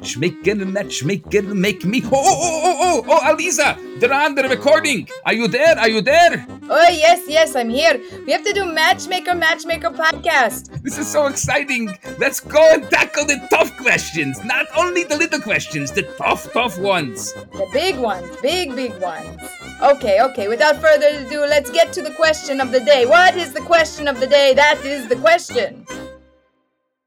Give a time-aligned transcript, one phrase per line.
[0.00, 2.02] matchmaker, matchmaker, make me.
[2.04, 5.06] Oh, oh, oh, oh, oh, oh, Aleeza, they're on the recording.
[5.26, 5.78] Are you there?
[5.78, 6.46] Are you there?
[6.70, 8.00] Oh, yes, yes, I'm here.
[8.24, 10.82] We have to do Matchmaker, Matchmaker podcast.
[10.82, 11.98] This is so exciting.
[12.18, 14.42] Let's go and tackle the tough questions.
[14.42, 17.34] Not only the little questions, the tough, tough ones.
[17.34, 19.42] The big ones, big, big ones.
[19.82, 23.04] Okay, okay, without further ado, let's get to the question of the day.
[23.04, 24.54] What is the question of the day?
[24.54, 25.86] That is the question.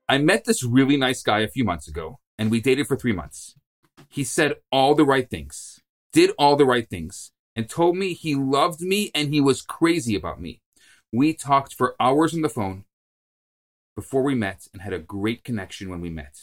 [0.07, 3.13] I met this really nice guy a few months ago, and we dated for three
[3.13, 3.55] months.
[4.09, 5.79] He said all the right things,
[6.11, 10.15] did all the right things, and told me he loved me and he was crazy
[10.15, 10.61] about me.
[11.11, 12.85] We talked for hours on the phone
[13.95, 16.35] before we met and had a great connection when we met.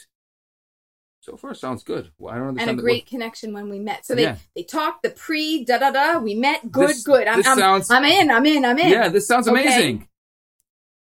[1.23, 2.13] So far, sounds good.
[2.19, 2.71] Well, I don't understand.
[2.71, 4.07] And a great connection when we met.
[4.07, 4.37] So they, Yeah.
[4.57, 6.19] they talked the pre da da da.
[6.19, 6.71] We met.
[6.73, 7.27] Good, This- good.
[7.27, 8.31] I'm, this I'm, sounds- I'm in.
[8.31, 8.65] I'm in.
[8.65, 8.89] I'm in.
[8.89, 9.69] Yeah, this sounds amazing.
[9.69, 9.77] Okay.
[9.83, 10.09] amazing.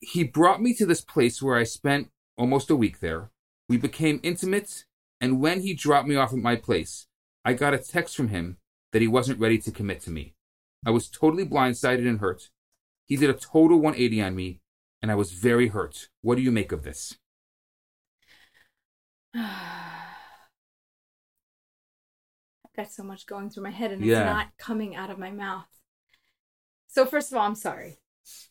[0.01, 3.29] He brought me to this place where I spent almost a week there.
[3.69, 4.85] We became intimate,
[5.21, 7.05] and when he dropped me off at my place,
[7.45, 8.57] I got a text from him
[8.91, 10.34] that he wasn't ready to commit to me.
[10.85, 12.49] I was totally blindsided and hurt.
[13.05, 14.61] He did a total 180 on me,
[15.03, 16.09] and I was very hurt.
[16.21, 17.17] What do you make of this?
[19.35, 19.43] I've
[22.76, 24.21] got so much going through my head and Yeah.
[24.21, 25.67] it's not coming out of my mouth.
[26.87, 27.99] So, first of all, I'm sorry.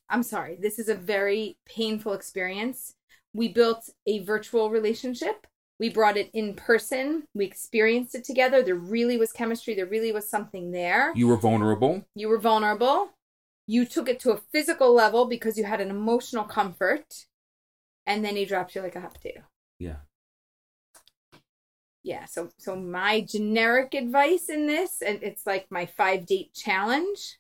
[0.09, 0.57] I'm sorry.
[0.61, 2.95] This is a very painful experience.
[3.35, 5.47] We built a virtual relationship.
[5.79, 7.25] We brought it in person.
[7.35, 8.63] We experienced it together.
[8.63, 9.75] There really was chemistry.
[9.75, 11.13] There really was something there.
[11.15, 12.05] You were vulnerable.
[12.15, 13.11] You were vulnerable.
[13.67, 17.27] You took it to a physical level because you had an emotional comfort.
[18.07, 19.43] And then he dropped you like a hot potato.
[19.79, 19.97] Yeah.
[22.03, 27.39] yeah so so my generic advice in this and it's like my five date challenge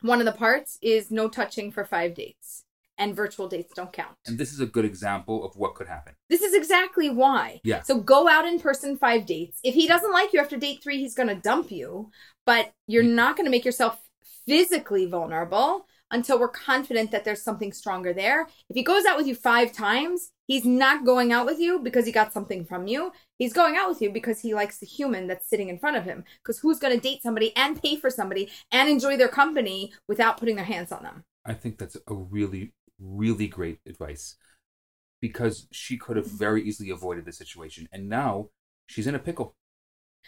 [0.00, 2.63] one of the parts is no touching for five dates
[2.98, 4.16] and virtual dates don't count.
[4.26, 6.14] And this is a good example of what could happen.
[6.28, 7.60] this is exactly why.
[7.64, 7.82] Yeah.
[7.82, 9.58] so go out in person five dates.
[9.62, 12.10] If he doesn't like you after date three he's going to dump you
[12.46, 13.14] but you're mm.
[13.14, 14.00] not going to make yourself
[14.46, 18.42] physically vulnerable until we're confident that there's something stronger there.
[18.68, 22.06] If he goes out with you five times he's not going out with you because
[22.06, 23.12] he got something from you.
[23.38, 26.04] He's going out with you because he likes the human that's sitting in front of
[26.04, 26.24] him.
[26.42, 30.36] Because who's going to date somebody and pay for somebody and enjoy their company without
[30.36, 31.24] putting their hands on them?
[31.44, 34.36] I think that's a really, really great advice
[35.20, 37.88] because she could have very easily avoided the situation.
[37.92, 38.50] And now
[38.86, 39.56] she's in a pickle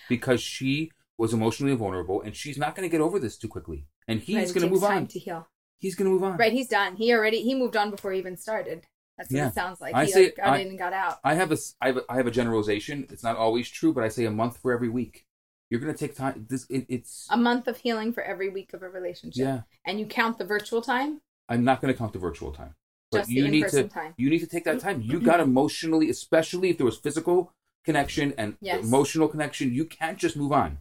[0.08, 3.86] because she was emotionally vulnerable and she's not going to get over this too quickly.
[4.08, 5.06] And he's Right, going to move time on.
[5.08, 6.38] to heal He's going to move on.
[6.38, 6.96] Right, he's done.
[6.96, 8.86] He already he moved on before he even started.
[9.18, 9.48] That's what Yeah.
[9.48, 9.94] it sounds like.
[9.94, 11.18] I he say- like, got I- in and got out.
[11.22, 13.06] I have a, I have a, I have a generalization.
[13.10, 15.26] It's not always true, but I say a month for every week.
[15.68, 16.46] You're going to take time.
[16.48, 19.38] This, it, it's, A month of healing for every week of a relationship.
[19.44, 19.60] Yeah.
[19.84, 21.20] And you count the virtual time?
[21.48, 22.74] I'm not going to count the virtual time.
[23.12, 24.14] But Just you need to time.
[24.16, 25.00] you need to take that time.
[25.00, 27.52] You got emotionally, especially if there was physical
[27.84, 28.84] connection and Yes.
[28.84, 29.72] emotional connection.
[29.72, 30.78] You can't just move on.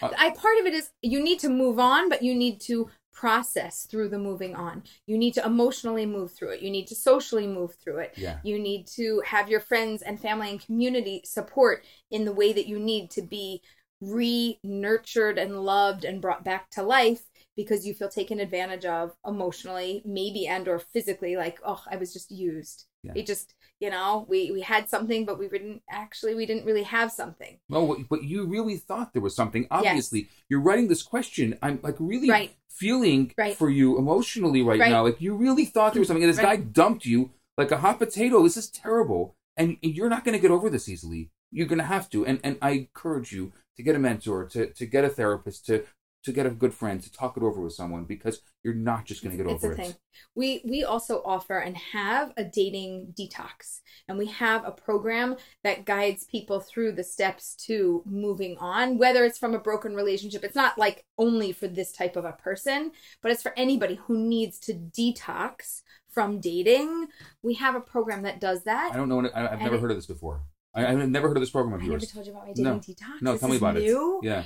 [0.00, 2.90] Uh, I part of it is you need to move on, but you need to
[3.12, 4.82] process through the moving on.
[5.06, 6.62] You need to emotionally move through it.
[6.62, 8.14] You need to socially move through it.
[8.16, 8.38] Yeah.
[8.42, 12.66] You need to have your friends and family and community support in the way that
[12.66, 13.62] you need to be
[14.00, 17.22] re nurtured and loved and brought back to life
[17.56, 22.12] because you feel taken advantage of emotionally maybe and or physically like oh i was
[22.12, 23.12] just used Yeah.
[23.16, 26.84] it just you know we we had something but we didn't actually we didn't really
[26.84, 29.66] have something No, but- you really thought there was something.
[29.70, 31.58] Obviously, you're writing this question.
[31.62, 32.52] I'm like really Right.
[32.68, 33.56] feeling Right.
[33.56, 34.90] for you emotionally right, Right.
[34.90, 35.02] now.
[35.08, 37.98] Like you really thought there was something, and this guy dumped you like a hot
[37.98, 38.42] potato.
[38.42, 39.22] This is terrible,
[39.56, 41.22] and you're not going to get over this easily.
[41.50, 42.24] You're going to have to.
[42.24, 45.84] And and I encourage you to get a mentor, to to get a therapist, to
[46.24, 49.22] to get a good friend, to talk it over with someone because you're not just
[49.22, 49.82] going to get it's over a it.
[49.86, 49.94] thing
[50.34, 55.84] we we also offer and have a dating detox and we have a program that
[55.84, 60.54] guides people through the steps to moving on whether it's from a broken relationship it's
[60.54, 64.58] not like only for this type of a person but it's for anybody who needs
[64.58, 67.06] to detox from dating
[67.42, 69.20] we have a program that does that I don't know.
[69.34, 70.42] I, I've And never it- heard of this before.
[70.74, 72.10] I, I've never heard of this program of I never yours.
[72.12, 72.78] told you about my dating No.
[72.78, 74.20] detox No, This tell me about new.
[74.22, 74.26] it.
[74.26, 74.44] Yeah.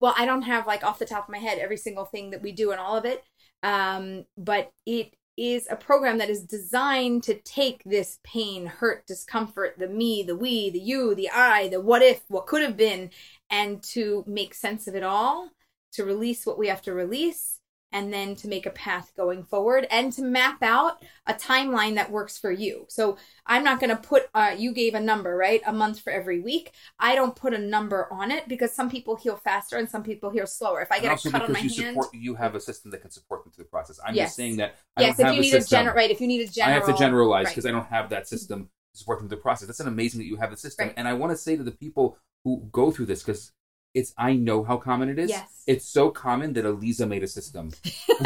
[0.00, 2.42] Well i don't have like off the top of my head every single thing that
[2.42, 3.22] we do and all of it
[3.62, 9.74] um but it is a program that is designed to take this pain hurt discomfort
[9.78, 13.10] the me the we the you the i the what if what could have been
[13.50, 15.50] and to make sense of it all
[15.92, 17.60] to release what we have to release
[17.92, 22.10] and then to make a path going forward and to map out a timeline that
[22.10, 22.84] works for you.
[22.88, 23.16] So
[23.46, 25.62] I'm not going to put, uh, you gave a number, right?
[25.66, 26.72] A month for every week.
[26.98, 30.30] I don't put a number on it because some people heal faster and some people
[30.30, 30.80] heal slower.
[30.82, 33.02] If I get a cut on my you hand, support, you have a system that
[33.02, 33.98] can support them through the process.
[34.04, 34.28] I'm Yes.
[34.28, 35.78] just saying that I yes, don't if have you a need a system.
[35.78, 36.10] general, right?
[36.10, 37.54] If you need a general, I have to generalize right.
[37.54, 38.68] because I don't have that system.
[38.92, 39.66] To support them through the process.
[39.68, 40.86] That's an amazing that you have the system.
[40.86, 40.94] Right.
[40.96, 43.52] And I want to say to the people who go through this because
[43.96, 45.30] it's I know how common it is.
[45.30, 45.48] Yes.
[45.66, 47.72] It's so common that Aleeza made a system.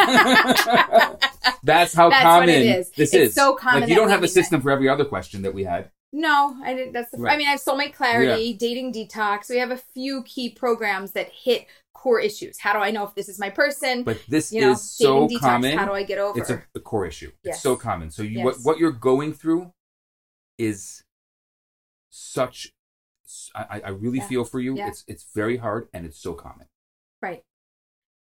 [1.63, 2.91] That's how That's common what it is.
[2.91, 3.35] this It's is.
[3.35, 4.29] so common Like you don't have a that.
[4.29, 5.91] system for every other question that we had.
[6.13, 6.93] No, I didn't.
[6.93, 7.19] That's the.
[7.19, 7.35] Right.
[7.35, 9.49] I mean, I have soulmate clarity, dating detox.
[9.49, 12.59] We have a few key programs that hit core issues.
[12.59, 14.03] How do I know if this is my person?
[14.03, 15.41] But this you know, is so dating detox.
[15.41, 15.79] common.
[15.79, 16.37] How do I get over?
[16.41, 17.31] it's a, a core issue.
[17.45, 17.55] Yes.
[17.57, 18.11] It's so common.
[18.11, 18.45] So you Yes.
[18.45, 19.73] what what you're going through
[20.59, 21.05] is
[22.11, 22.73] such.
[23.55, 24.27] I, I- really Yeah.
[24.29, 24.77] feel for you.
[24.77, 24.89] Yeah.
[24.89, 26.67] It's it's very hard and it's so common.
[27.23, 27.43] Right.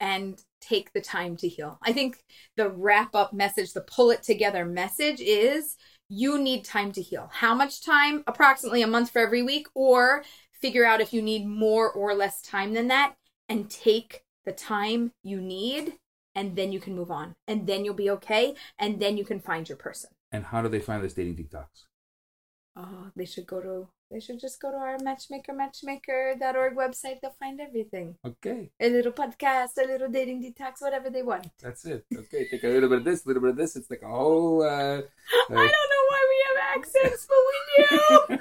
[0.00, 1.78] And take the time to heal.
[1.82, 2.18] I think
[2.56, 5.76] the wrap up message, the pull it together message is
[6.08, 7.30] you need time to heal.
[7.32, 8.24] How much time?
[8.26, 10.24] Approximately a month for every week, or
[10.60, 13.14] figure out if you need more or less time than that
[13.48, 15.94] and take the time you need,
[16.34, 17.34] and then you can move on.
[17.46, 18.54] And then you'll be okay.
[18.78, 20.10] And then you can find your person.
[20.32, 21.66] And how do they find this dating detox?
[22.76, 27.20] Oh, they should go to they should just go to our matchmaker matchmaker.org website.
[27.20, 28.14] They'll find everything.
[28.24, 31.48] Okay, A little podcast, a little dating detox, whatever they want.
[31.60, 32.06] that's it.
[32.16, 33.74] Okay, take a little bit of this, a little bit of this.
[33.74, 34.62] It's like a whole.
[34.62, 34.68] Uh,
[35.50, 38.38] I don't know why we have accents, but we do.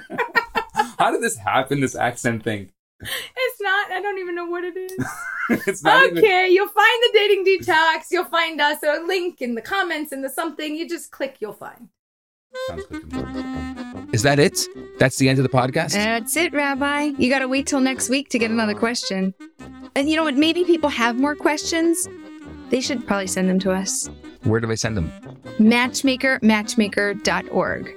[1.00, 1.80] how did this happen?
[1.80, 2.70] This accent thing.
[3.00, 3.90] it's not.
[3.90, 5.04] I don't even know what it is.
[5.66, 6.18] it's not even.
[6.18, 8.12] okay, you'll find the dating detox.
[8.12, 10.76] You'll find us a link in the comments in the something.
[10.76, 11.88] You just click, you'll find.
[12.68, 13.63] Sounds good.
[14.14, 14.68] Is that it?
[15.00, 15.90] That's the end of the podcast.
[15.94, 17.14] That's it, Rabbi.
[17.18, 19.34] You got to wait till next week to get another question.
[19.96, 20.36] And you know what?
[20.36, 22.08] Maybe people have more questions.
[22.70, 24.08] They should probably send them to us.
[24.44, 25.10] Where do they send them?
[25.58, 27.94] Matchmaker, matchmaker.org.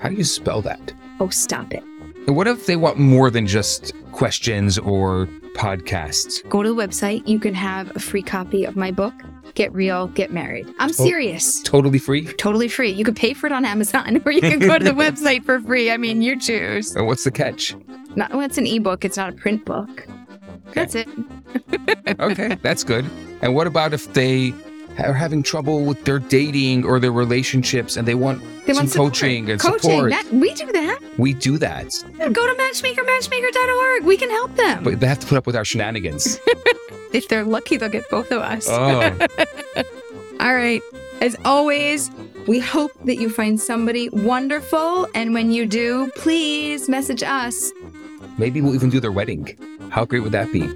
[0.00, 0.92] How do you spell that?
[1.20, 1.84] Oh, stop it.
[2.26, 6.48] What if they want more than just questions or podcasts?
[6.48, 7.28] Go to the website.
[7.28, 9.14] You can have a free copy of my book,
[9.54, 10.66] Get Real, Get Married.
[10.78, 11.62] I'm oh, serious.
[11.62, 12.26] Totally free?
[12.34, 12.90] Totally free.
[12.90, 15.60] You can pay for it on Amazon or you can go to the website for
[15.60, 15.90] free.
[15.90, 16.94] I mean, you choose.
[16.94, 17.74] And what's the catch?
[18.16, 20.06] Not, well, it's an ebook, it's not a print book.
[20.72, 21.08] That's it.
[22.20, 23.04] okay, that's good.
[23.42, 24.52] And what about if they
[24.98, 28.90] are having trouble with their dating or their relationships and they want They some want
[28.90, 29.12] support.
[29.12, 29.80] coaching and Coaching.
[29.90, 30.10] support?
[30.10, 30.98] That, we do that.
[31.18, 31.86] we do that.
[32.18, 34.04] Go to matchmaker, matchmaker.org.
[34.04, 34.84] We can help them.
[34.84, 36.38] But they have to put up with our shenanigans.
[37.12, 38.66] if they're lucky, they'll get both of us.
[38.68, 39.16] oh,
[40.40, 40.82] All right.
[41.20, 42.10] As always,
[42.46, 45.06] we hope that you find somebody wonderful.
[45.14, 47.72] And when you do, please message us.
[48.38, 49.56] maybe we'll even do their wedding.
[49.90, 50.66] How great would that be?